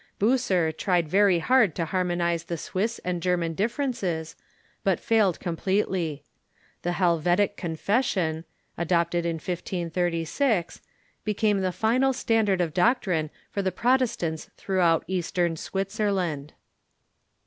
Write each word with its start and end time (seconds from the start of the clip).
Bucer 0.17 0.71
tried 0.71 1.07
very 1.07 1.37
hard 1.37 1.75
to 1.75 1.85
harmonize 1.85 2.45
the 2.45 2.57
Swiss 2.57 2.97
and 3.05 3.21
German 3.21 3.53
differences, 3.53 4.35
but 4.83 4.99
failed 4.99 5.39
completely. 5.39 6.23
The 6.81 6.93
Helvetic 6.93 7.55
Confession, 7.55 8.43
adopted 8.79 9.27
in 9.27 9.35
1530, 9.35 10.63
became 11.23 11.59
the 11.61 11.71
final 11.71 12.13
standard 12.13 12.61
of 12.61 12.73
doctrine 12.73 13.29
for 13.51 13.61
the 13.61 13.71
Protestants 13.71 14.49
throughout 14.57 15.03
Eastern 15.07 15.55
Switzerland. 15.55 16.53